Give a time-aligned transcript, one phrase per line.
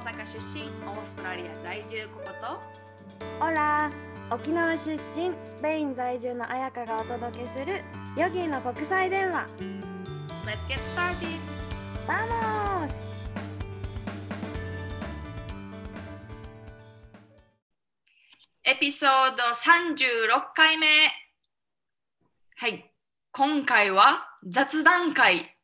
[0.00, 3.44] 阪出身オーストラリア在住ここと？
[3.44, 3.90] オラ
[4.30, 7.82] 沖縄出身スペイン在住の彩香がお届けする
[8.16, 9.46] ヨギの国際電話。
[10.46, 11.38] Let's get started!
[12.06, 12.94] ¡Vamos!
[18.64, 20.86] エピソード36回目。
[22.56, 22.90] はい。
[23.32, 25.56] 今回は雑談会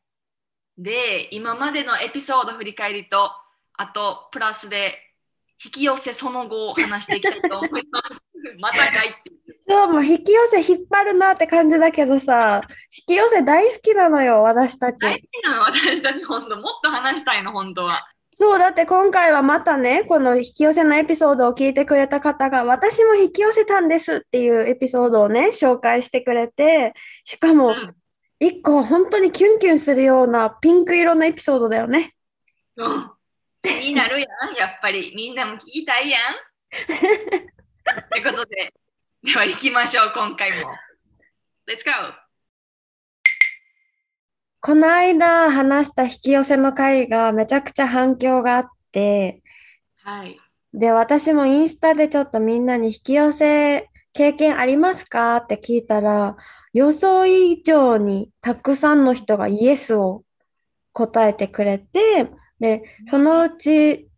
[0.77, 3.31] で今までのエピソード振り返りと
[3.77, 4.97] あとプラスで
[5.63, 8.21] 引き寄せその後を話していきたいと思います。
[8.59, 9.37] またかいって
[9.69, 12.61] そう、もう引き寄せ引っ張るなって感じだけどさ、
[13.07, 15.01] 引き寄せ大好きなのよ、私たち。
[15.01, 16.23] 大好きなの私たち。
[16.23, 18.07] 本当もっと話したいの本当は。
[18.33, 26.93] そう、だって今回はまたね、この引き寄せのエピソードを聞いてくれた方が、私も引き寄せたんですっていうエピソードをね、紹介してくれて、
[27.25, 27.95] しかもうん。
[28.39, 32.13] 一個本当にキュンキュンするようなピンク色のエピソードだよね。
[32.75, 33.11] うん
[33.67, 35.13] 気になるやん、やっぱり。
[35.15, 36.21] みんなも聞きたいやん。
[36.71, 38.73] ってことで、
[39.23, 40.71] では行きましょう、今回も。
[41.67, 42.13] Let's go!
[44.61, 49.41] この間話した引き寄せの回がめちゃくちゃ反響があって、
[50.03, 50.39] はい。
[50.73, 56.35] で、私もインスタでちょっとみんなに引き寄せ経験ありますかって聞いたら、
[56.73, 60.23] 予想以上にたくさんの人がイエスを
[60.93, 64.09] 答えてくれて、で、そのうち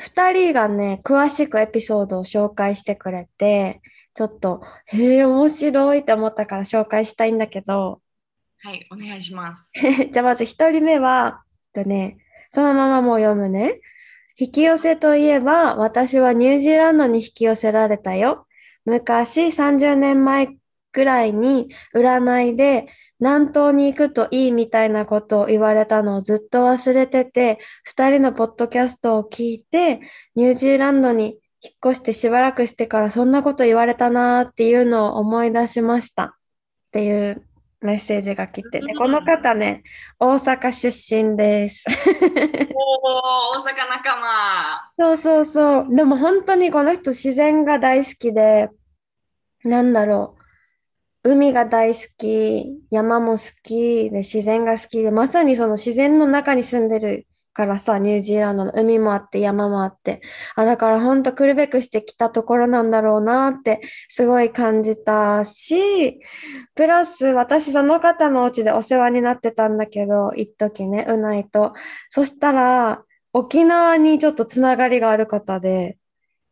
[0.00, 3.80] 2人がね、詳しくエピソードを紹介してくれて、
[4.14, 8.00] ちょっと、へえ、面白いって思ったから紹介したいんだけど、
[8.62, 9.72] はい、お願いします。
[10.10, 11.42] じゃあまず一人目は、
[11.74, 12.18] えっとね、
[12.50, 13.80] そのままもう読むね。
[14.36, 18.46] 引き寄せといえば、私はニュージーランドに引き寄せられたよ。
[18.84, 20.48] 昔、30年前
[20.92, 22.88] ぐらいに占いで
[23.20, 30.00] 南東に行くといいみたいなことを言われたのをずっと忘れてて、二人のポッドキャストを聞いて、
[30.34, 36.30] ニュージーランドに引っ越してしばらくしてからそんなこと言われたなーっていうのを思い出しましたっ
[36.90, 37.42] ていう
[37.80, 39.82] メッセージが来てね、この方ね、
[40.18, 40.88] 大阪出
[41.22, 41.84] 身です。
[41.88, 41.94] おー、
[43.58, 44.90] 大阪仲間。
[44.98, 45.94] そうそうそう。
[45.94, 48.70] でも本当にこの人自然が大好きで、
[49.64, 50.43] なんだろう。
[51.24, 60.20] 海が大好き、山も好きで、自然が好きで、まさにその自然の中に住んでるからさ、ニュージーランドの海もあって山もあって。
[60.54, 63.80] あ、だから本当来るべくしてきたところなんだろうなって
[64.10, 66.20] すごい感じたし、
[66.74, 71.72] プラス私その方のお家でお世話になってたんだけど、一時ね、うないと。
[72.10, 73.02] そしたら、
[73.32, 75.96] 沖縄にちょっとつながりがある方で、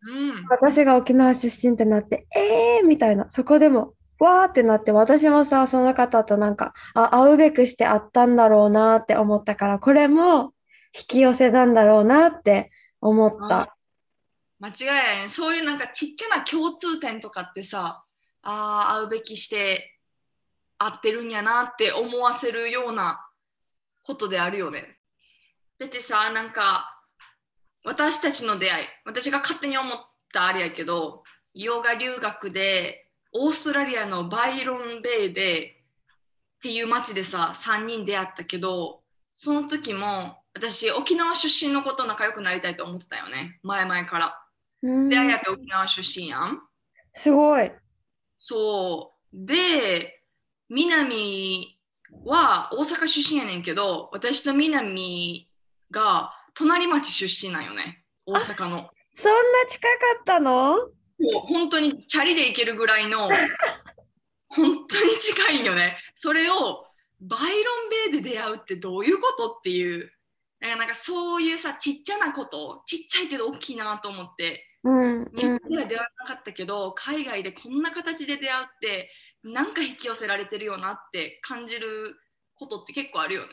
[0.03, 0.47] うん。
[0.49, 10.55] 私が沖縄出身ってなって、えーみたいな、そこでも、わーってなって、私もさ、その方となんか、あ、会うべくして会ったんだろうなって思ったから、これも
[10.95, 13.77] 引き寄せなんだろうなって思った。
[14.61, 15.29] 間違いない。
[15.29, 18.05] そういうなんかちっちゃな共通点とかってさ、
[18.43, 19.99] ああ、会うべきして
[20.79, 23.27] 合ってるんやなって思わせるような
[24.03, 24.99] ことであるよね。
[25.79, 27.03] だってさ、なんか
[27.85, 29.99] 私たちの出会い、私が勝手に思っ
[30.33, 35.63] たあれやけど、ヨガ留学でオーストラリアのバイロンベイで
[36.59, 39.03] っていう街でさ、3人出会ったけど、
[39.35, 44.39] その時も私沖縄出身の子と仲良くなりたいと思ってたよね、前々から。
[44.83, 46.61] うんで、あやって沖縄出身やん。
[47.15, 47.71] すごい。
[48.39, 49.47] そう。
[49.47, 50.23] で、
[50.69, 51.79] 南
[52.25, 55.49] は大阪出身やねんけど、私と南
[55.91, 58.91] が隣町出身なんよね、大阪の。
[59.15, 59.89] そんな近か
[60.21, 60.91] ったの？
[61.23, 63.31] もう本当にチャリで行けるぐらいの、
[64.49, 65.99] 本当に近いんよね。
[66.15, 66.87] それを
[67.21, 70.13] バイロンベイで出会うってどういうことっていう。
[70.61, 79.11] だからなんかそういうさ、ちっちゃなこと、ちっちゃいけど大きいなと思って、うん、日本では出会わなかったけど、海外でこんな形で出会うって
[79.45, 82.17] なんか引き寄せられてるよなって感じる
[82.55, 83.49] ことって結構あるよね。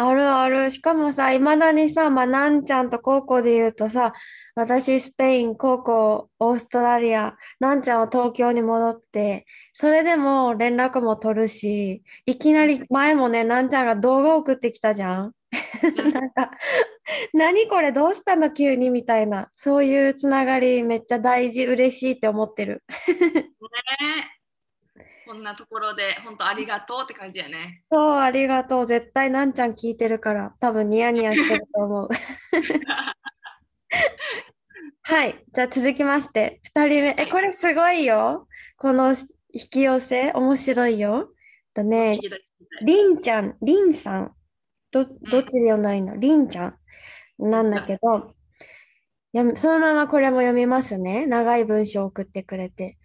[0.00, 0.70] あるある。
[0.70, 4.12] しかもさ、いまだにさ、まあ、なんちゃんとコウコで言うとさ、
[4.54, 15.34] 私スペイン、コウコオーストラリア、なんちゃんは東京に戻って、それでも連絡も取るし、いきなり前もね、なんちゃんが動画送ってきたじゃん。
[16.14, 16.50] なんか、
[17.34, 22.84] 何これどうしたの急にみたいな、そういうつながりめっちゃ大事、嬉しいって思ってる。
[23.60, 24.37] ね
[25.28, 27.82] こんなところで本当ありがとうって感じやね。
[27.90, 28.86] そう、ありがとう。
[28.86, 32.08] 絶対なんちゃん聞いてるから、多分ニヤニヤしてると思う。
[35.02, 35.44] はい。
[35.52, 37.14] じゃあ続きまして、2人目。
[37.18, 38.48] え、これすごいよ。
[38.78, 39.10] この
[39.52, 41.30] 引き寄せ、面白いよ。
[41.74, 42.18] とね
[42.82, 44.34] りんちゃん、りんさん。
[44.90, 46.16] ど、どっちで呼んだらいいの？
[46.16, 46.78] りんちゃん
[47.38, 48.34] なんだけど、
[49.56, 51.26] そのままこれも読みますね。
[51.26, 52.96] 長い文章を送ってくれて。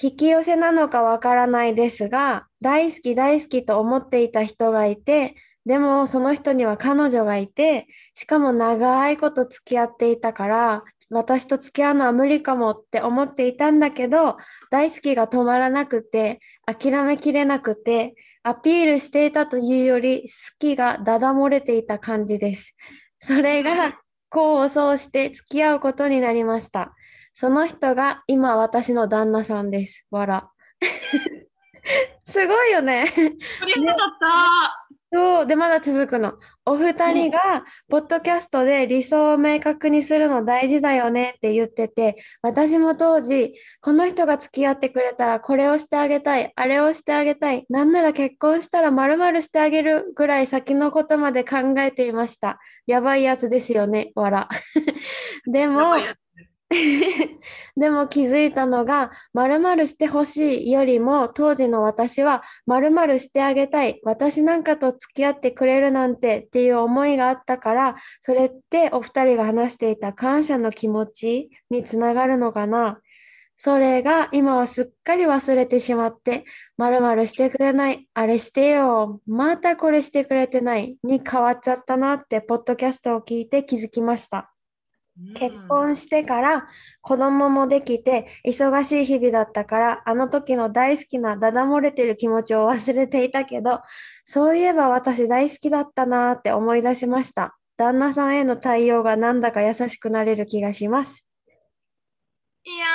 [0.00, 5.34] 引き寄せなのかわからないですが、大好き大好きと思っていた人がいて、
[5.64, 14.38] でもその人には彼女がいて、しかも長いこと付き合っていたから、私と付き合うのは無理かもって思っていたんだけど、
[14.70, 20.28] 大好きが止まらなくて、諦めきれなくて、アピールしていたというより、好
[20.58, 22.74] きがだだ漏れていた感じです。
[23.20, 24.00] それが、
[24.32, 26.94] 功を奏して付き合うことになりました。
[27.34, 30.06] その人が今私の旦那さんです。
[30.10, 30.50] わら。
[32.24, 33.06] すごいよね。
[33.14, 33.34] 取り
[33.74, 34.82] 上げだった。
[35.14, 35.46] そう。
[35.46, 36.34] で、まだ続くの。
[36.64, 43.52] お二人が、ポッドキャストで理想を明確にするの大事だよねって言ってて、私も当時、
[43.82, 52.58] この人が付き合ってくれたらこれをしてあげたい、あれをしてあげたい、なんなら結婚したら〇〇してあげるぐらい先のことまで考えていました。
[52.86, 54.48] やばいやつですよね、わら。
[55.44, 55.96] でも
[57.76, 73.00] でも気づいたのが、〇〇してほしいよりも、当時の私は、〇〇してあげたい、私なんかと付き合ってくれるなんてっていう思いがあったから、それってお二人が話していた感謝の気持ちにつながるのかな。
[73.56, 76.44] それが今はすっかり忘れてしまって、
[76.78, 84.51] 〇〇してくれない、あれしてよ、またこれしてくれてないに変わっちゃったなって、ポッドキャストを聞いて気づきました。
[85.34, 86.66] 結婚してから
[87.02, 93.80] 子供もできて忙しい日々だったからあの時の大好きなダダ漏れてる気持ちを忘れていたけど
[94.24, 101.26] そういえば私大好きだったなーって思い出しました旦那さんへの対応がなんだか優しくなれる気がします
[102.64, 102.86] いや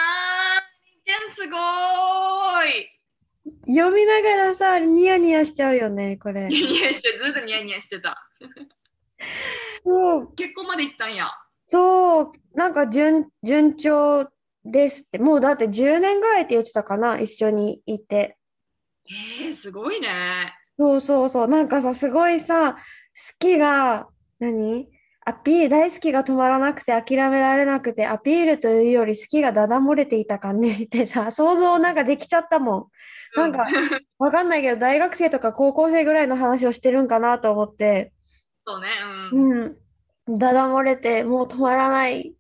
[1.38, 1.60] すごー
[2.68, 2.90] い。
[3.68, 8.28] 読みながらさニヤニヤしちゃうよねこれ ニヤニヤして、ずっとニヤニヤしてた。
[9.86, 11.30] そう結婚まで行ったんや。
[11.68, 14.30] そうなんか順順調
[14.64, 18.38] ですってもうだって10年ぐらいって言ってたかな一緒にいて
[19.10, 20.54] えー、すごいね。
[20.78, 21.48] そうそうそう。
[21.48, 22.80] なんかさ、すごいさ、好
[23.40, 24.08] きが、
[24.40, 24.90] 何？
[25.26, 32.88] アピール、大好きが止まらなくて諦められなくて、アピールというより好きがだだ漏れていた感じってさ、 想像なんかできちゃったもん。
[33.36, 33.68] なんか
[34.20, 38.14] うわかんないけど、大学生とか高校生ぐらいの話をしてるんかなと思って、
[38.66, 38.88] そうね。
[39.34, 39.52] うん。
[39.52, 39.78] うん。
[40.30, 42.34] だだ漏れて、もう止まらないっ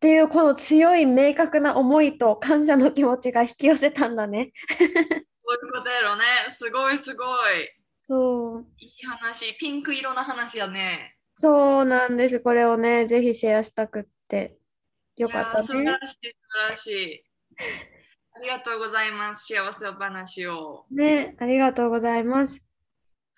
[0.00, 4.52] ていう、この強い明確な思いと感謝の気持ちが引き寄せたんだね。
[4.78, 6.24] そういうことやろね。
[6.48, 7.70] すごいすごい。
[8.02, 8.66] そう。
[8.78, 9.56] いい話。
[9.58, 11.16] ピンク色の話やね。
[11.34, 12.40] そうなんです。
[12.40, 14.58] これをね、ぜひシェアしたくって。
[15.16, 15.90] よかったいやー素晴ね。
[15.92, 17.24] らしい、素晴らしい。
[18.34, 19.46] ありがとうございます。
[19.46, 20.84] 幸せ話を。
[20.90, 22.60] ね、ありがとうございます。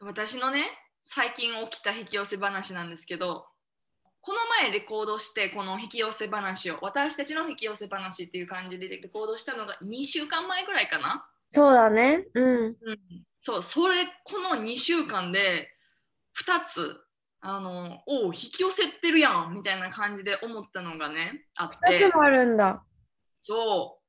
[0.00, 0.64] 私のね、
[1.00, 3.46] 最近起きた引き寄せ話なんですけど、
[4.20, 11.26] この前レコードして、この引き寄せ話を、私たちの引き寄せ話っていう感じでレコードしたのが2週間前ぐらいかな？
[11.48, 12.26] そうだね。
[12.34, 12.44] うん。
[12.44, 12.76] うん、
[13.40, 15.70] そう、それ、この2週間で
[16.44, 17.00] 2つ、
[17.40, 22.84] あの、おう、引き寄せてるやんみたいな感じで思ったのがね、あって二つ、もあるんだ。
[23.40, 24.04] そう。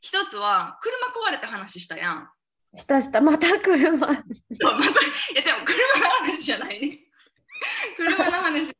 [0.00, 2.30] 一つは、車壊れた話したやん。
[2.76, 3.20] したした。
[3.20, 3.88] また車。
[3.88, 4.24] そうまたい
[5.36, 6.98] やでも車の話じゃないね。
[7.96, 8.74] 車の話み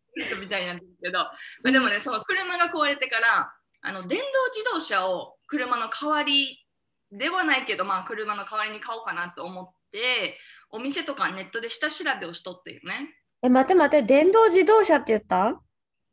[0.55, 1.29] たいなんですけど、ま
[1.67, 6.65] あでもね、その車が壊れてから、あの電動自動車を車の代わり
[7.11, 10.39] ではないけど、まあ車の代わりに買おうかなと思って、
[10.71, 13.11] お店とかネットで下調べをしとってよね。
[13.43, 14.07] え、待って待って。
[14.07, 15.61] 電動自動車って言った？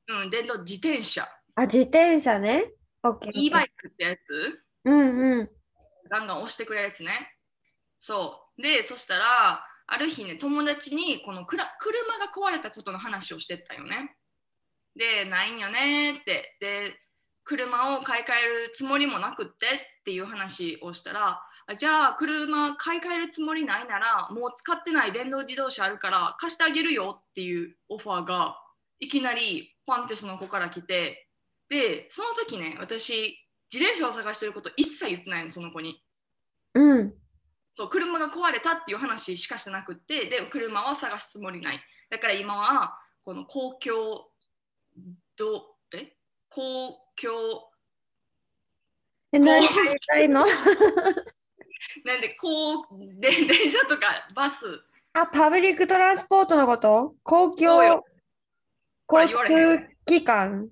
[0.07, 2.65] うん、電動自転車、あ、自転車ね。
[3.33, 5.50] e バイクってやつ、うんうん。
[6.10, 7.38] ガンガン押してくれるやつね。
[8.00, 8.62] そう。
[8.62, 14.15] で、そしたら、ある日ね、友達にこの車が壊れたことの話をしてったよね。
[14.95, 16.57] で、ないんよねって。
[16.60, 16.95] で、
[17.43, 28.57] 車を買い替えるつもりもなくってっていう話をしたら、あじゃあ車買い替えるつもりないなら、もう使ってない電動自動車あるから貸してあげるよっていうオファーが
[29.00, 31.27] いきなりパンってその子から来て、
[31.69, 33.38] で、その時ね、私、
[33.71, 36.03] 自転車を探してること一切言ってないの、その子に。
[36.75, 37.13] うん。
[37.74, 41.79] そう車が壊れたっていう話しかしてなくってで車は探すつもりない
[42.10, 44.25] だから今はこの公共
[45.41, 46.15] どえ？
[46.50, 47.71] 公共。
[49.33, 49.65] え、何？
[49.65, 50.45] が言いたいの
[52.05, 52.86] なんでこう
[53.19, 54.65] で電車とかバス。
[55.13, 57.15] あ、パブリックトランスポートのこと？
[57.24, 58.05] 公共。
[59.12, 60.69] 交通機関。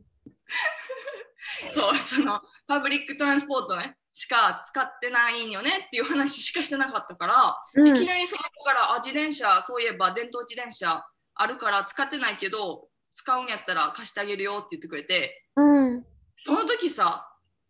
[1.72, 5.86] そうそのパブリックトランスポートねしか使ってないんよね？
[5.88, 7.88] っていう話しかしてなかったから、うん。
[7.88, 11.04] いきなりその子からあ自転車そういえば電動自転車
[11.36, 12.88] あるから使ってないけど
[13.20, 16.06] 使うんやったら貸してあげるよって言ってくれてうん。
[16.38, 17.26] その時さ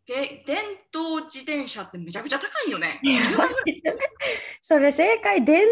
[0.05, 0.57] で電
[0.91, 2.99] 動自転車ってめちゃくちゃ高いよね。
[4.59, 5.67] それ正解、電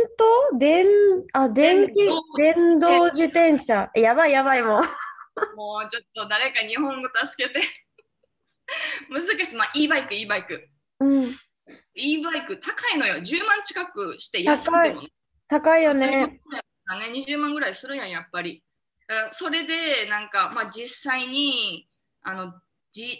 [0.52, 0.60] 動？
[0.60, 0.86] 電、
[1.34, 2.08] あ、電気？
[2.38, 3.90] 電動、自転車。
[3.96, 5.56] やばいやばいもう。
[5.56, 7.62] もうちょっと誰か日本語助けて。
[9.10, 9.56] 難しい。
[9.56, 10.68] まあ e バイク e バイク。
[11.00, 11.36] うん。
[11.96, 13.16] e バイク高いのよ。
[13.16, 15.08] 10万近くして安くてもね。
[15.48, 16.28] 高いよ10万ね。
[16.28, 16.42] ね
[17.12, 18.64] 20万ぐらいするやん、やっぱり。
[19.10, 21.88] あそれで、なんか、まあ、実際に、
[22.22, 22.54] あの、
[22.92, 23.20] じ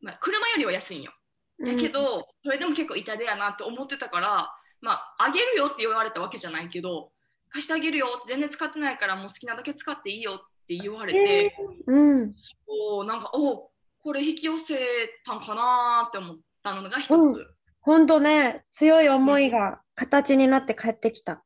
[0.00, 1.12] まあ、車よりは安いんよ。
[1.58, 7.12] やけど、それでも結構痛手やなって思ってたから、まあ、あげるよって言われたわけじゃないけど、
[7.48, 12.20] 貸してあげるよ全然使ってないから、もう好きなだけ使っていいよって言われて、うん。
[12.20, 12.34] うん。
[12.66, 13.70] おなんか、お
[14.02, 14.76] これ引き寄せ
[15.24, 17.12] たんかなって思ったのが一つ。
[17.12, 21.44] うんほんとね、強い思いが形になって帰ってきた。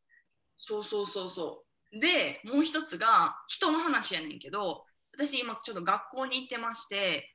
[0.57, 1.70] そうそうそうそう。
[1.93, 7.35] で、もう一つが人の話やねんけど、私今ちょっと学校に行ってまして、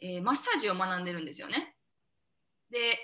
[0.00, 1.74] えーマッサージを学んでるんですよね。
[2.70, 2.98] で、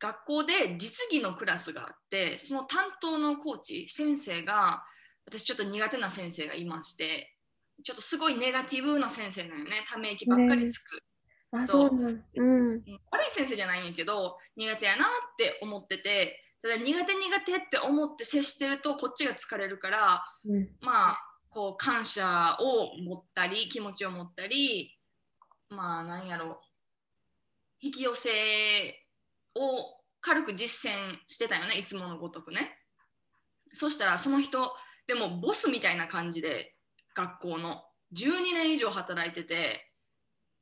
[0.00, 4.82] 学校で実技のクラスがあって、その担当のコーチ、先生が、
[5.26, 7.36] 私ちょっと苦手な先生がいまして、
[7.84, 9.84] ちょっとすごいネガティブな先生なんよね。
[9.88, 11.02] ため息ばっかりつく。
[11.52, 11.90] あ、そそう。
[12.34, 20.68] うん悪い先生じゃないんやけど苦手やなって思っててただ苦手苦手って思って接してるとこっちが疲れるからうん。
[20.80, 24.96] まあこう感謝を持ったり気持ちを持ったり
[25.68, 26.60] まあなんやろ
[27.80, 28.30] 引き寄せ
[29.54, 32.76] を軽く実践してたよねいつものごとくね。
[33.72, 34.72] そしたらその人
[35.06, 36.74] でもボスみたいな感じで
[37.14, 37.84] 学校の。
[38.12, 39.88] 12年以上働いてて。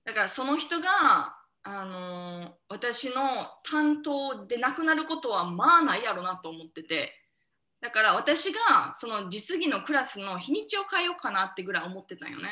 [0.04, 1.37] だからその人が
[1.70, 7.12] あのー私の担当でなくなることはまあないやろなと思ってて。
[7.80, 12.50] だから私がその実技のクラスの日にちを変えようかなってぐらい思ってたんよね。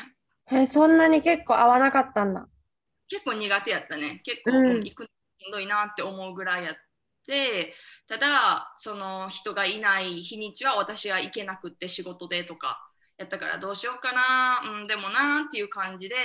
[0.49, 2.47] え、そんなに結構合わなかったんだ。
[3.09, 4.21] 結構苦手やったね。
[4.23, 4.67] 結構、うん。
[4.67, 5.07] うん行くの
[5.39, 6.75] しんどいなって思うぐらいやっ
[7.25, 7.73] て
[8.07, 12.79] ただその人がいない日にちは私が行けなくって仕事でとか
[13.17, 16.15] やったからどうしようかな、うん、でもなっていう感じで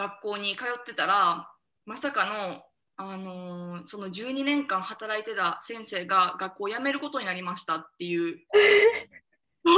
[0.00, 1.50] 学校に通ってたら
[1.84, 2.62] まさかの、
[2.96, 8.38] あのーその12年間働いてた先生が学校を辞めることになりましたっていう。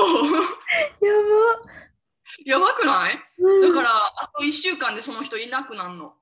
[2.46, 3.16] ややばくない？
[3.40, 3.48] ば。
[3.48, 3.74] うん。
[3.74, 6.14] だからあと1週間でその人いなくなるの。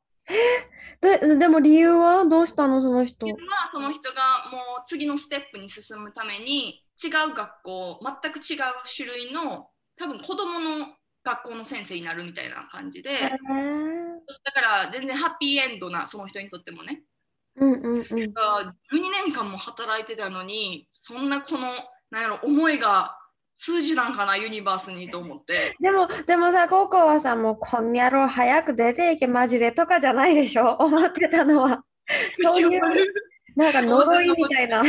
[1.01, 2.25] で、でも理由は？
[2.25, 2.81] どうしたの？
[2.81, 3.27] その人。
[3.27, 3.33] は
[3.71, 8.59] その人がもう次のステップに進むために違う学校全く違う
[8.97, 10.87] 種類の多分子供の
[11.23, 13.90] 学校の先生になるみたいな感じで、へー
[14.45, 17.03] だから全然ハッピーエンドなその人にとってもね
[17.57, 18.33] うんうんうん。
[18.33, 21.69] だから12年間も働いてたのにそんなこの
[22.11, 23.17] なんやろ思いが
[23.57, 30.77] 通じたんかなユニバースにと思ってでも、でもさ、ココはさ、もうこんにゃろう早く出ていけ、マジでとかじゃないでしょ？
[30.77, 31.85] 思ってたのは。
[32.43, 32.81] そういう、
[33.57, 34.83] なんか呪いみたいな。
[34.83, 34.89] そ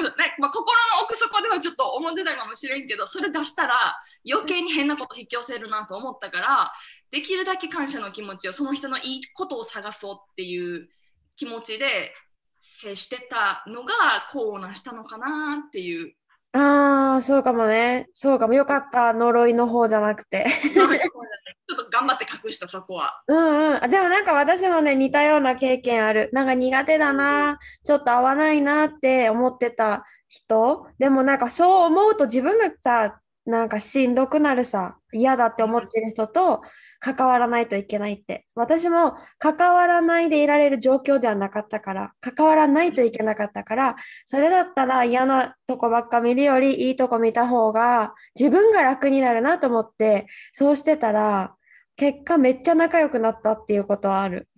[0.00, 0.64] うねまあ、心
[0.98, 3.96] の奥底ではちょっと思ってたかもしれんけどそれ出したら
[4.28, 6.72] 余計に変なこと引き寄せるなと思ったから
[7.10, 10.88] できるだけ感謝の気持ちをその人のいいことを探そうっていう
[11.36, 12.12] 気持ちで
[12.60, 13.94] 接してたのが
[14.30, 16.14] こうなしたのかなっていう
[16.52, 18.08] ああ、そうかもね。
[18.12, 18.54] そうかも。
[18.54, 19.12] よかった。
[19.12, 20.46] 呪いの方じゃなくて。
[20.74, 23.22] ちょっと頑張って隠したそこは。
[23.28, 23.84] うんうん。
[23.84, 26.28] あでもなんか私もね、似たような経験ある。
[26.32, 30.88] なんか苦手だな、ちょっと合わないなって思ってた人。
[30.98, 36.60] でもなんかそう思うと自分がさ、なんかしんどくなるさ、嫌だって思ってる人と
[37.00, 38.46] 関わらないといけないって。
[38.54, 51.54] 私も関わらないでいられる状況ではなかったから、関わらないといけなかったから、それだったら嫌なとこばっか見るよりいいとこ見た方が自分が楽になるなと思って、そうしてたら、
[51.96, 54.48] 結果めっちゃ仲良くなったっていうことはある。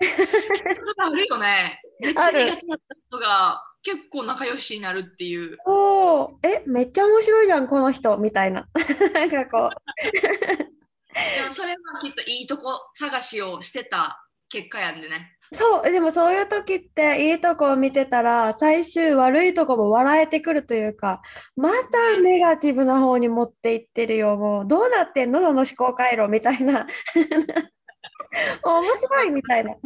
[0.00, 1.80] それあるよね。
[2.00, 2.76] めっちゃある苦手な
[3.08, 5.58] 人が結構仲良しになるっていう。
[5.64, 8.66] おお、え、めっちゃ面白いじゃん、この人、みたいな。
[9.14, 9.70] なんかこ
[10.02, 15.36] でもそれはきっといいとこ探しをしてた結果やんでね。
[15.52, 21.22] う、そう、でもそういう時っていいとこを見てたら、最終悪いとこも笑えてくるというか、
[21.54, 26.88] またネガティブな方に持っていってるよ、もう、どうなってんの、その思考回路みたいな。
[28.64, 29.76] 面白いみたいな。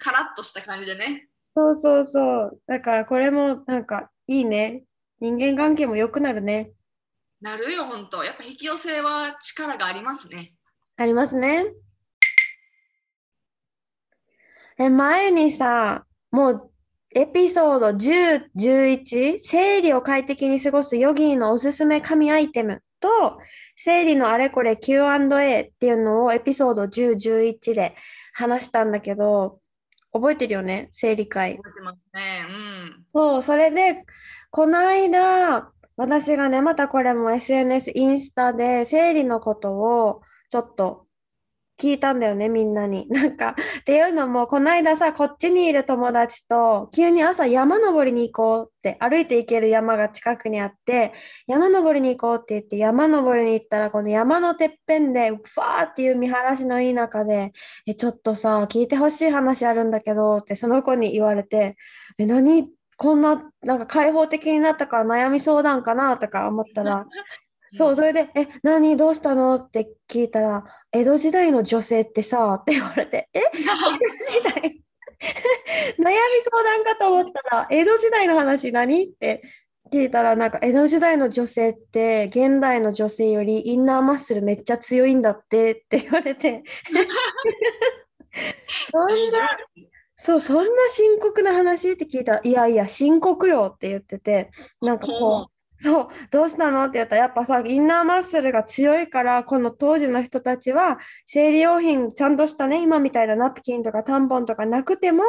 [0.00, 1.28] カラッとした感じでね。
[1.58, 2.62] そうそうそう。
[2.68, 4.84] だからこれもなんかいいね。
[5.20, 6.70] 人間関係も良くなるね。
[7.40, 8.22] なるよ、ほんと。
[8.22, 10.52] やっぱ引き寄せは力がありますね。
[10.96, 11.66] ありますね。
[14.78, 16.70] え、前にさ、もう
[17.10, 23.08] エピソード10、11、生理を快適に過ごすヨギーのおすすめ神アイテムと
[23.76, 27.14] 生理のあれこれ Q&A っていうのをエピソード10、
[27.56, 27.96] 11で
[28.32, 29.58] 話したんだけど、
[30.12, 31.56] 覚えてるよね、生理会。
[31.56, 32.46] 覚えてますね。
[32.48, 33.04] うん。
[33.14, 34.04] そう、それで、
[34.50, 41.07] この間、私がね、またこれも SNS、インスタで生理のことをちょっと
[41.78, 43.06] 聞いたんだよね、みんなに。
[43.10, 51.12] なんか、っていうのも、この間さ、こっちにいる友達と、急に朝山登りに行こうって、歩いて行ける山が近くにあって、
[51.46, 57.52] 山登りに行こうって言って、山登りに行ったら、この山のてっぺんで、ファーっていう見晴らしのいい中で、
[57.86, 61.76] え、ちょっとさ、聞いてほしい話あるんだけど、ってその子に言われて、
[62.18, 62.68] え、何？
[62.96, 67.06] こんな、なんか開放的になったから悩み相談かなとか思ったら、
[67.74, 68.96] そう、それで、え、何？
[68.96, 69.54] どうしたの？
[69.56, 73.64] って聞いたら、江戸時代の女性ってさ、って言われて、え、江戸時
[74.62, 74.82] 代？
[75.98, 76.02] 悩み
[76.42, 79.04] 相談かと思ったら、江戸時代の話何？
[79.04, 79.42] って
[79.92, 86.62] 聞いたら、なんか江戸時代の女性って、現代の女性よりインナーマッスルめっちゃ強いんだってって言われて、
[88.90, 89.48] そんな、
[90.16, 96.84] そう、そんな深刻な話って聞いたら、いやいや、深刻よって言ってて、なんかこう、そう、どうしたの？
[96.84, 105.22] って言ったら、やっぱさ、インナーマッスルが強いから、この当時の人たちは、生理用品、ちゃんとしたね、今みたいなナプキンとかタンポンとかなくても、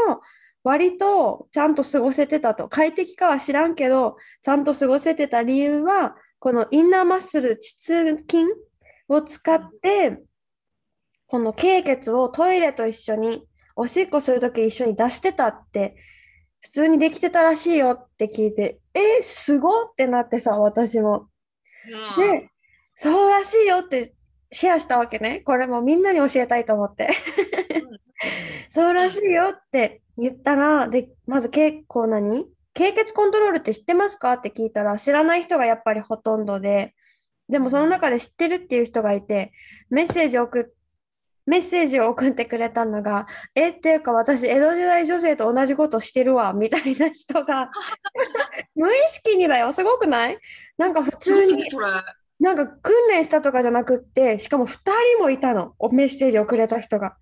[0.63, 2.67] 割とちゃんと過ごせてたと。
[2.67, 8.45] 快適かは知らんけど、ちゃんと過ごせてた理由は、このインナーマッスル、膣筋
[9.07, 10.19] を使って、
[11.27, 15.95] この経血をトイレと一緒に、おしっこするとき一緒に出してたって、
[16.61, 18.79] 普通にできてたらしいよって聞いて、
[19.19, 21.27] え、すごってなってさ、私も。
[22.17, 22.49] うんで、
[22.93, 24.13] そうらしいよって
[24.51, 25.39] シェアしたわけね。
[25.39, 27.09] これもみんなに教えたいと思って。
[28.69, 34.33] そうらしいよって言ったら、で、まず結構何経血コントロールって知ってますか？
[34.33, 36.93] って聞いたら、知らない人がやっぱりほとんどで、
[37.47, 39.53] でもその中で知ってるっていう人がいて、
[39.89, 40.65] メッセージを送っ
[41.49, 47.71] メッセージを送ってくれたのが、え、っていうか私、江戸時代女性と同じことしてるわ、みたいな人が、
[48.75, 50.37] 無意識にだよ、すごくない？
[50.77, 51.67] なんか普通に、
[52.39, 54.77] なんか訓練したとかじゃなくって、しかも2
[55.15, 57.17] 人もいたの、おメッセージをくれた人が。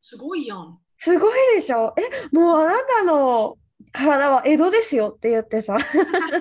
[0.00, 0.78] すごいやん。
[0.98, 1.94] すごいでしょ？
[1.98, 3.58] え、もうあなたの
[3.92, 6.40] 体は江戸ですよって言ってさ、 どういう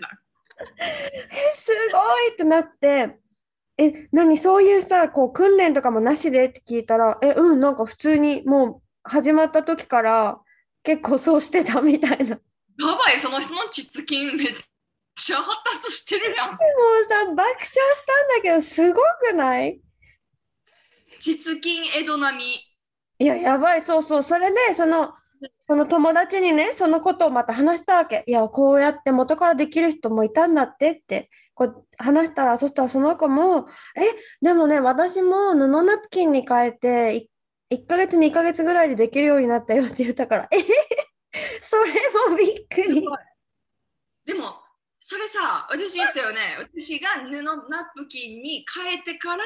[0.00, 0.08] だ
[0.80, 3.18] え、すごいってなって、
[3.78, 10.40] え、何、そういうさ、こう訓練とかもなしでって聞いたら、え、うん、なんか普通にもう始まった時から
[10.82, 12.36] 結構そうしてたみたいな。
[12.78, 14.54] もやばい、その人の膣筋めっ
[15.16, 15.48] ちゃ発
[15.82, 16.54] 達してるやん。
[16.54, 16.58] う
[17.08, 17.76] さ、爆笑したん
[18.36, 19.80] だけど、すごくない？
[21.18, 21.60] 膣筋
[21.96, 22.44] 江戸並み。
[23.18, 25.14] いや、やばい、そうそう、それで、その、
[25.60, 28.24] その友達にね、そのことをまた話したわけ。
[28.26, 34.02] いや、こうやって元からできる人もいたんだってって、こう話したら、そしたらその子も、え、
[34.44, 37.30] でもね、私も布ナプキンに変えて、い
[37.72, 40.58] 1ヶ月、2ヶ月ぐらいでできるようになったよって言ったから、え？
[40.58, 40.64] へ へ
[41.62, 41.92] それ
[42.28, 43.06] もびっくり。
[44.26, 44.62] でも、
[45.00, 46.56] それさ、私言ったよね。
[46.58, 49.44] 私が布ナプキンに変えてから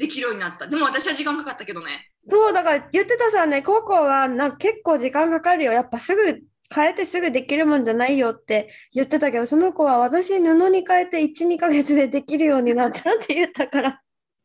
[0.00, 0.66] できるようになった。
[0.66, 2.10] でも私は時間かかったけどね。
[2.26, 5.72] そう、だから言ってたさね、ココはなんか結構時間かかるよ。
[5.72, 6.40] やっぱすぐ
[6.74, 14.00] 変えてすぐできるもんじゃないよって言ってたけど、その子は私布に変えて1、2ヶ月でできるようになったって言ったから、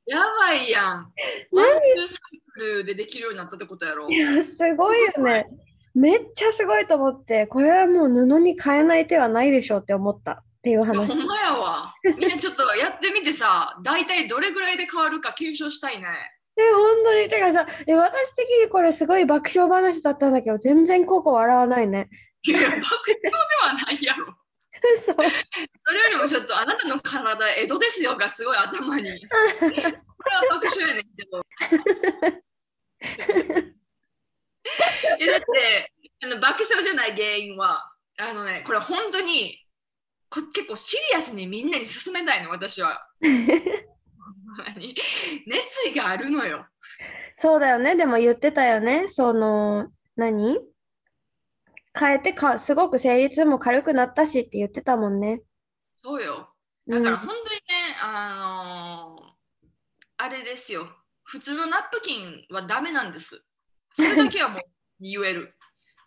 [0.05, 1.11] やばいやん。
[1.51, 1.65] 何
[2.07, 4.17] サイクルでできるようになったってことやろい。
[4.17, 5.47] や、すごいよね。
[5.95, 11.13] めっちゃすごいと思って、これはもう布に変えない手はないでしょうって思ったっていう話ほ。
[11.13, 11.93] んまやわ。
[12.17, 16.07] みんなちょっとやってみてさ、大体どれぐらいで変わるか検証したいね。
[16.55, 22.09] で、本当に、てかさ、え私的にこれすごい爆笑話だったんだけど、全然ココ笑わないね。
[22.41, 22.87] いや、爆笑で
[23.61, 24.33] はないやろ。
[24.95, 25.13] 嘘。
[25.13, 25.33] それよ
[26.09, 29.11] りもちょっとあなたの体、江戸ですよがすごい頭に。
[29.29, 29.35] こ
[29.69, 29.91] れは
[30.49, 31.45] 爆笑やねんけど。
[35.19, 39.63] えだってあの爆笑じゃない原因は、あのね、これ本当に
[40.29, 43.07] こ結構シリアスにみんなに勧めたいの、私は。
[45.45, 46.65] 熱意があるのよ。
[47.37, 47.95] そうだよね。
[47.95, 49.07] でも言ってたよね。
[49.07, 50.57] その、何？
[51.97, 55.41] 変えてか、すごく生理痛も軽くなったしって言ってたもんね。
[55.95, 56.49] そうよ。
[56.87, 59.35] うんだから本当にね、あのー
[60.17, 60.87] あれですよ。
[61.23, 63.43] 普通のナプキンはダメなんです。
[63.93, 64.61] それだけはもう
[65.01, 65.53] 言える。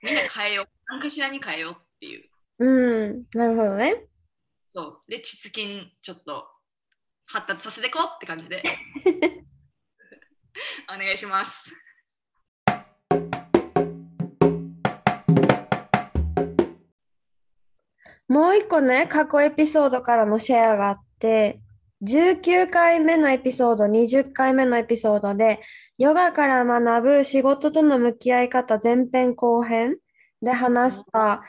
[0.02, 0.66] みんな変えよう。
[0.87, 2.24] 何かしらに変えようっていう。
[2.59, 4.07] うん、なるほどね。
[4.66, 5.11] そう。
[5.11, 6.49] で、膣筋ちょっと
[7.27, 8.62] 発達させていこうって感じで。
[10.92, 11.73] お願いします。
[18.29, 21.61] もう一個ね、過去エピソードからのシェアがあっって、
[22.03, 25.61] 19回目のエピソード、20回目のエピソードで、
[25.99, 29.97] ヨガから学ぶ仕事との向き合い方前編後編
[30.40, 31.42] で話した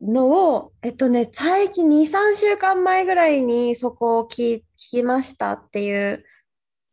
[0.00, 6.24] のを、えっとね、最近2、3週間前ぐらいにそこを聞、きましたっていう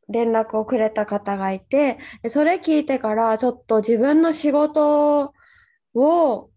[0.09, 5.33] 連絡をくれた方がいて、それ聞いてからちょっと自分の仕事
[5.93, 6.49] を、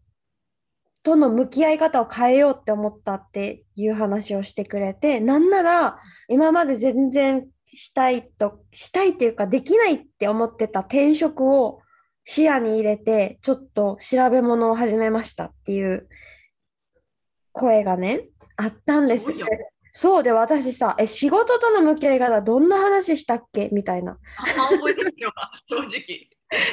[1.02, 11.80] との向き合い方を変えようって思ったっていう話をしてくれて、なんなら今まで全然したいと、したいっていうかできないって思ってた転職を
[12.24, 16.08] 視野に入れて、ちょっと調べ物を始めましたっていう
[17.56, 19.32] 声がね、あったんです。
[19.92, 23.70] そうで私さ、え、仕事との向き合い方どんな話したっけ？
[23.72, 24.18] みたいな。
[24.38, 25.32] あ覚えてないわ、
[25.70, 26.28] 正直。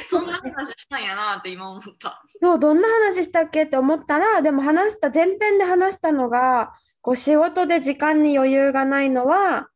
[0.06, 2.22] そんな話したんやなって今思った。
[2.40, 3.64] そう、どんな話したっけ？
[3.64, 9.68] って思ったら、でも話した、前編で話したのが、こう仕事で時間に余裕がないのは、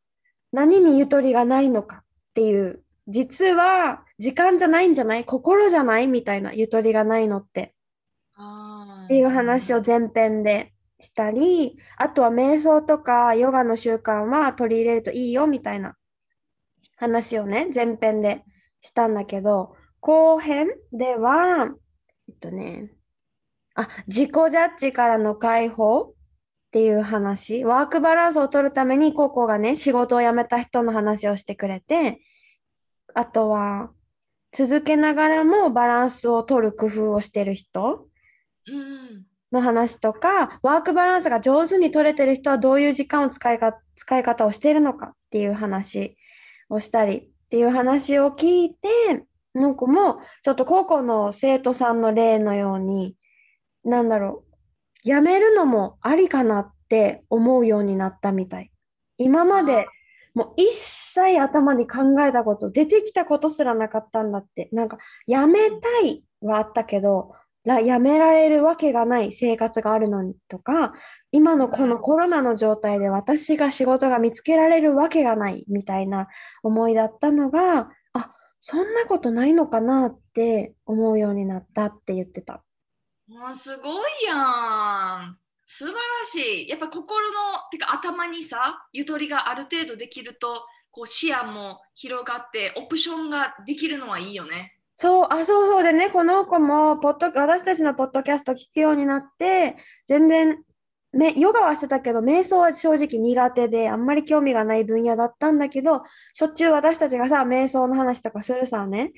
[0.52, 5.24] 何にゆとりがないのかっていう、実は時間じゃないんじゃない？
[5.24, 6.06] 心じゃない？
[6.06, 7.74] みたいなゆとりがないのって。
[8.34, 15.96] あっていう話を前編でしたり、あとは瞑想とかヨガの習慣は取り入れるといいよみたいな
[16.96, 18.44] 話をね、前編で
[18.80, 21.68] したんだけど、後編では、
[22.28, 22.92] えっとね、
[23.74, 26.14] あ、自己ジャッジからの解放っ
[26.72, 32.20] ていう話、ワークバランスを取るために、ココがね、仕事を辞めた人の話をしてくれて、
[33.14, 33.90] あとは、
[34.50, 38.08] 続けながらもバランスを取る工夫をしてる人。
[38.66, 39.27] うん。
[39.52, 46.16] の話とか、ワークバランスが上手に取れてる人はどういう時間を使いか、使い方をしているのかっていう話
[46.68, 53.16] をしたりっていう話を聞いて、なんかもうちょっと高校の生徒さんの例のように、
[53.84, 54.44] なんだろ
[55.04, 58.70] う、やめるのもありかなって思うようになったみたい。
[59.16, 59.86] 今まで
[60.38, 64.68] もう一切頭に考えたこと、出てきたことすらなかったんだって。
[64.70, 67.32] なんか、やめたいはあったけど、
[67.68, 70.92] らやめられるわけがない生活があるのにとか、
[71.30, 76.28] 今のこのコロナの状態で私が仕事が見つけられるわけがないみたいな
[76.62, 82.64] 思いだったのが、あ、そんなことないのかなって思うようになったって言ってた。
[83.28, 84.34] もうすごいや
[85.18, 85.38] ん。
[85.66, 86.68] 素晴らしい。
[86.68, 87.34] やっぱ心の、
[87.70, 94.77] てか頭にさ、ゆとりがある程度できると、こう視野も広がって、オプションができるのはいいよね。
[95.00, 99.76] そう、あ、そうそうでね、この子もポッド、私たちのポッドキャスト聞くようになって、
[100.08, 100.58] 全然、
[101.12, 106.02] ね、ヨガはしてたけど、瞑想は正直苦手で、あんまり興味がない分野だったんだけど、
[106.34, 109.12] しょっちゅう私たちがさ、瞑想の話とかするさね。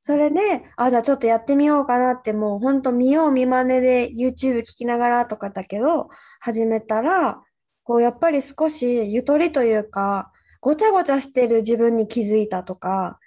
[0.00, 6.08] それで、あ、じゃあちょっとやってみようかなって、もうほんと見よう見まねで YouTube 聞きながらとかだけど、
[6.40, 7.42] 始めたら、
[7.84, 13.18] こうやっぱり少しゆとりというか、ごちゃごちゃしてる自分に気づいたとか、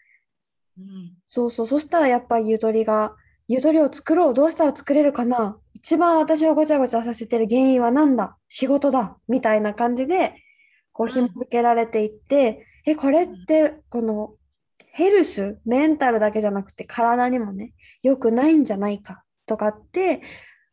[0.80, 1.19] うん。
[1.30, 3.16] そうそう、そしたらやっぱりゆとりが、
[3.48, 5.58] ゆとりを作ろう、どうしたら作れるかな。
[5.74, 8.38] 一番私をごちゃごちゃさせてる原因は何だ。
[8.50, 9.18] 仕事だ。
[9.28, 10.36] みたいな感じで、
[10.92, 11.14] こううん。
[11.14, 14.36] 紐付けられていって、え、これって、この
[14.92, 19.24] ヘルス、メンタルだけじゃなくて体にもね、良くないんじゃないか。
[19.46, 20.22] とかって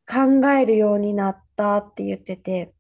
[0.07, 2.75] 考えるようになったって言ってて、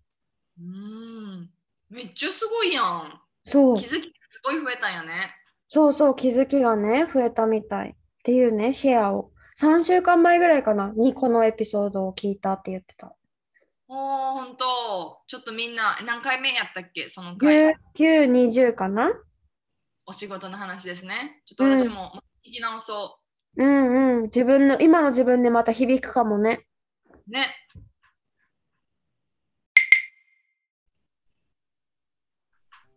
[0.58, 1.50] うん。
[1.88, 3.20] めっちゃすごいやん。
[3.42, 3.76] そう。
[3.76, 5.34] 気、づきすごい増えたんやね。
[5.68, 9.32] そうそう、気づきがね、増えたみたいっていうね、シェアを。
[9.58, 13.14] 3週間前ぐらいかな、にこのエピソードを聞いたって言ってた。
[13.88, 15.22] おー、ほんと。
[15.26, 17.74] ちょっとみんな、何回目やったっけその回。
[17.96, 19.12] 19、20かな
[20.04, 21.42] お仕事の話ですね。
[21.46, 22.12] ちょっと私も
[22.46, 23.18] 聞き直そ
[23.56, 24.22] うんうん。
[24.24, 26.66] 自分の、今の自分でまた響くかもね。
[27.28, 27.30] う。
[27.30, 27.56] ね。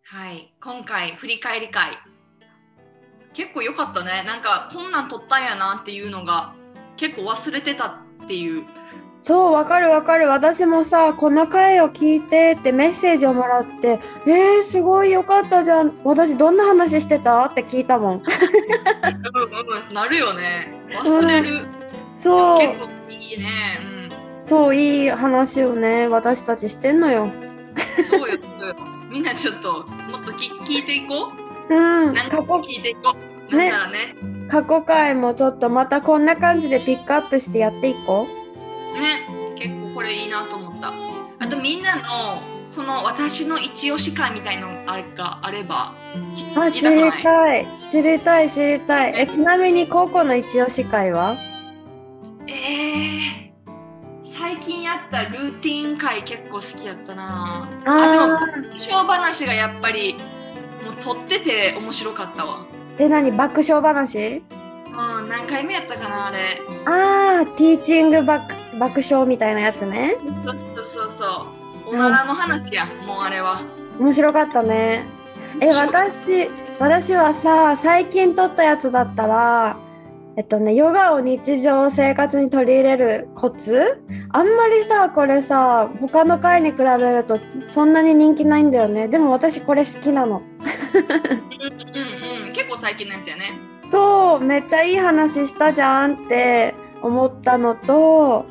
[0.03, 1.97] はい、今回振り返り会。
[3.33, 4.23] 結構良かったね。
[4.25, 6.53] なんかこんなん撮ったんやなっていうのが
[6.97, 8.65] 結構忘れてたっていう。
[9.21, 10.29] そう、わかるわかる。
[10.29, 15.93] 私もさ、この回を聞いてってメッセージをもらって、えー、すごいよかったじゃん。
[16.05, 18.13] 私どんな話してたって聞いたもん。
[18.13, 20.71] うんうん、なるよね。
[20.89, 21.65] 忘れる。
[22.15, 23.49] そう、結構いいね。
[24.41, 27.23] そう、いい話をね、私たちしてんのよ。
[27.23, 28.03] うん。
[28.05, 28.75] そうよ、そうよ。
[29.11, 31.48] みんなちょっともっとき聞いていこう。
[31.69, 31.73] う
[32.11, 33.13] ん、なんか過去、聞いていこ
[33.51, 33.55] う。
[33.55, 34.15] なんねならね。
[34.49, 38.27] 過去回もちょっとまたこんな感じでピックアップしてやっていこ
[38.95, 40.93] ね、結構これいいなと思った。
[41.39, 42.01] あとみんなの
[42.75, 45.93] この私の一押し会みたいのがあれば？
[46.55, 46.59] う。
[46.59, 47.67] あ、知りたい。
[47.91, 49.13] 知りたい、知りたい。
[49.15, 51.35] え、ちなみに高校の一押し会は？
[52.47, 60.15] えー、最近近やったルーティン会結構好きやったなああでもー爆笑話がやっぱり
[60.89, 62.65] もう撮ってて面白かったわ
[62.97, 64.41] え、何爆笑話？
[64.89, 70.15] うん何回目やったかなあれああ、ティーチング爆爆笑みたいなやつね。
[70.75, 71.25] そうそうそ
[71.85, 73.61] うおならの話やもうあれは
[73.99, 75.05] 面白かったね。
[75.61, 76.49] え、私、
[76.79, 79.77] 私はさ、最近撮ったやつだったら、
[80.37, 84.01] えっとね、ヨガを日常生活に取り入れるコツ？
[84.31, 89.07] あんまりさ、これさ、他の回に比べるとそんなに人気ないんだよね。
[89.07, 90.41] でも私これ好きなの。
[90.93, 98.45] うんうん結構最近のやつやねそう、めっちゃいい話したじゃんって思ったのと、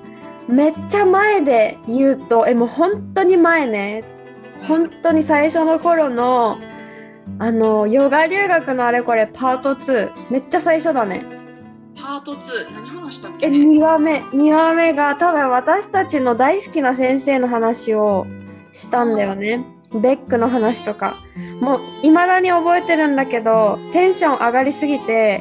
[0.48, 4.18] めっちゃ前で言うと、え、もう本当に前ね。
[4.66, 6.58] 本当に最初の頃の
[7.38, 11.24] あのヨガ留学のあれこれパート2めっちゃ最初だね
[11.94, 18.26] パート2何話したっけえ2話目2話目が多分私たちの大好きな先生の話を
[18.72, 21.16] したんだよねベックの話とか
[21.60, 25.40] もういまだに覚えてるんだけどテンション上がりすぎて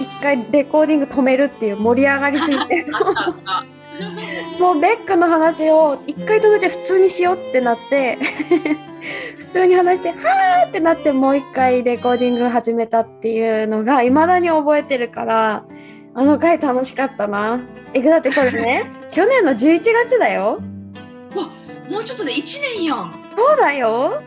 [0.00, 3.64] 一回レコーディング止めるっていう盛り上がりすぎてあ
[4.58, 8.18] もうベックの話を一回止めて普通にしようってなって
[9.38, 15.64] 普通に話してはーってなってもう一回レコーディング始めたっていうのが未だに覚えてるから
[16.14, 17.60] あの回楽しかったな。
[17.92, 20.60] えだってこれね 去年の11月だよ。
[21.90, 24.22] もうちょっとで1年やんそうだよ。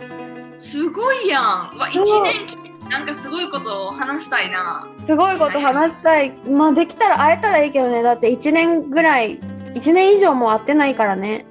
[0.58, 1.43] すごいやん
[1.78, 2.58] わ1そう年き
[2.89, 6.32] なんかすごいことを話したいなすごいこと話したい。
[6.48, 8.02] まあできたら会えたらいいけどね。
[8.02, 11.46] だって1年ぐらい1年以上も会ってないからね。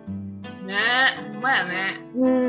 [0.64, 0.74] ね
[1.18, 2.26] えほんまやねうん。
[2.26, 2.46] うん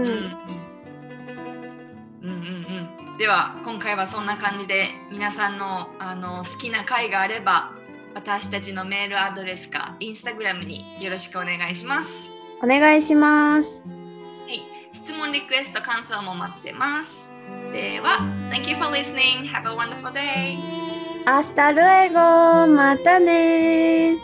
[2.21, 7.71] うんうんうんでは今回はそんな感じで皆さんのあの好きな回があれば
[8.13, 12.29] 私たちのメールアドレスかインスタグラムによろしくお願いします。
[12.63, 13.83] お願いします。
[14.97, 17.29] 質問、リクエスト、感想も待ってます。
[17.71, 18.17] では、
[18.49, 19.45] Thank you for listening.
[19.45, 20.57] Have a wonderful day.
[21.23, 22.65] Hasta luego.
[22.67, 24.15] またね